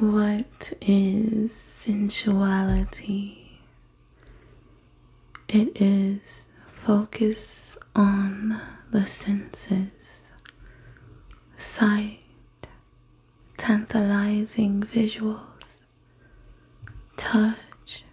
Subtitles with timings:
[0.00, 3.58] What is sensuality?
[5.46, 8.58] It is focus on
[8.90, 10.32] the senses,
[11.58, 12.20] sight,
[13.58, 15.80] tantalizing visuals,
[17.18, 18.04] touch,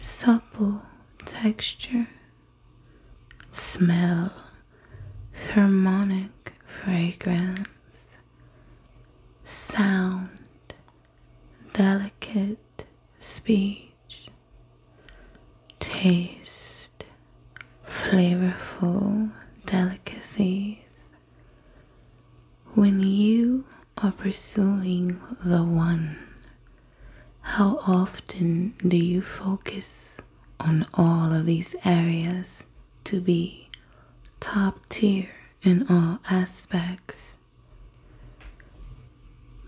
[0.00, 0.82] supple
[1.24, 2.08] texture,
[3.52, 4.34] smell,
[5.32, 6.30] pheromonic
[6.66, 8.18] fragrance,
[9.44, 10.43] sound,
[11.74, 12.84] delicate
[13.18, 14.28] speech,
[15.80, 17.04] taste,
[17.84, 19.32] flavorful
[19.66, 21.10] delicacies.
[22.74, 23.64] When you
[23.98, 26.16] are pursuing the one,
[27.40, 30.18] how often do you focus
[30.60, 32.66] on all of these areas
[33.02, 33.68] to be
[34.38, 35.28] top tier
[35.62, 37.36] in all aspects?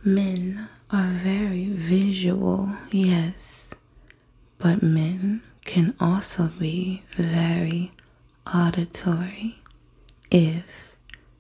[0.07, 3.75] Men are very visual, yes,
[4.57, 7.91] but men can also be very
[8.47, 9.59] auditory
[10.31, 10.63] if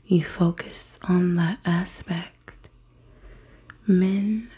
[0.04, 2.68] you focus on that aspect.
[3.86, 4.50] Men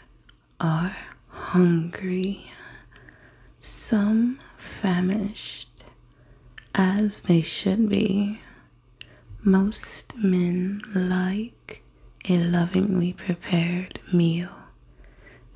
[0.59, 2.49] are hungry,
[3.61, 5.83] some famished,
[6.73, 8.41] as they should be.
[9.43, 11.83] Most men like
[12.27, 14.49] a lovingly prepared meal.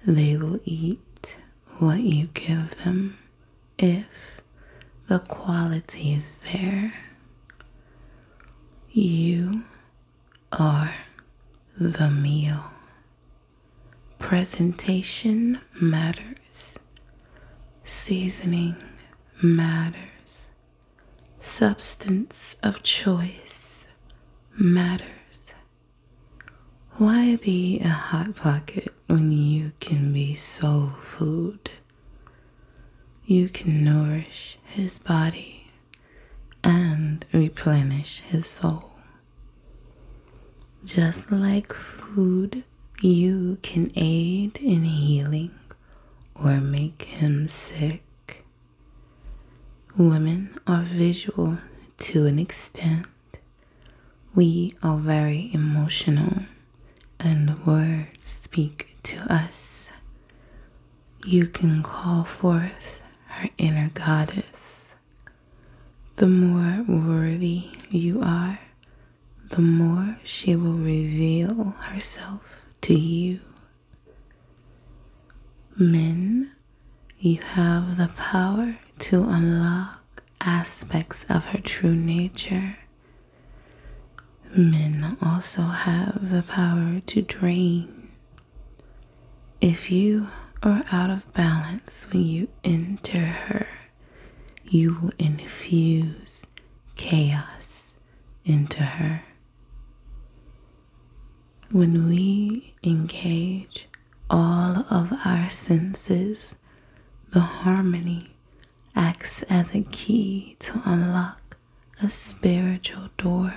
[0.06, 1.38] They will eat
[1.80, 3.18] what you give them
[3.78, 4.06] if
[5.08, 6.94] the quality is there.
[8.92, 9.64] You
[10.52, 10.94] are
[11.78, 12.66] the meal.
[14.20, 16.78] Presentation matters.
[17.84, 18.76] Seasoning
[19.42, 20.50] matters.
[21.40, 23.88] Substance of choice
[24.58, 25.08] matters.
[27.00, 31.72] Why be a hot pocket when you can be soul food?
[33.26, 35.72] You can nourish his body
[36.64, 38.92] and replenish his soul.
[40.86, 42.64] Just like food,
[43.02, 45.56] you can aid in healing
[46.36, 48.46] or make him sick.
[49.98, 51.58] Women are visual
[52.02, 53.08] to an extent.
[54.36, 56.44] We are very emotional
[57.66, 59.92] words speak to us.
[61.26, 64.96] You can call forth her inner goddess.
[66.18, 68.60] The more worthy you are,
[69.50, 73.40] the more she will reveal herself to you.
[75.78, 76.52] Men,
[77.20, 82.78] you have the power to unlock aspects of her true nature
[84.56, 88.12] Men also have the power to drain.
[89.60, 90.28] If you
[90.62, 93.68] are out of balance when you enter her,
[94.64, 96.46] you will infuse
[96.96, 97.96] chaos
[98.46, 99.24] into her.
[101.72, 103.88] When we engage
[104.30, 106.56] all of our senses,
[107.32, 108.36] the harmony
[108.96, 111.58] acts as a key to unlock
[112.04, 113.56] a spiritual door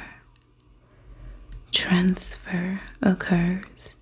[1.86, 3.94] transfer occurs,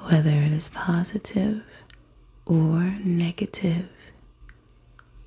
[0.00, 1.62] whether it is positive
[2.44, 3.88] or negative,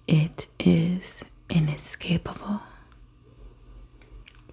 [0.07, 2.61] it is inescapable.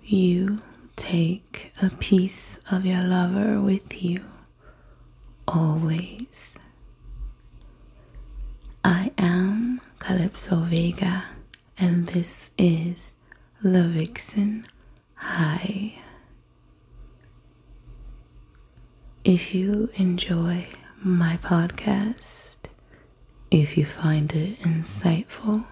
[0.02, 0.62] You
[0.96, 4.24] take a piece of your lover with you
[5.46, 6.54] always.
[8.82, 11.24] I am Calypso Vega,
[11.76, 13.12] and this is
[13.62, 14.66] the Vixen
[15.16, 15.93] High.
[19.24, 20.66] If you enjoy
[21.02, 22.56] my podcast,
[23.50, 25.64] if you find it insightful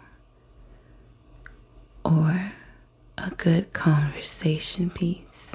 [2.02, 2.52] or
[3.18, 5.54] a good conversation piece,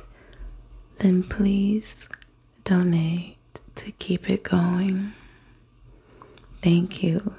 [0.98, 2.08] then please
[2.64, 3.38] donate
[3.74, 5.14] to keep it going.
[6.62, 7.34] Thank you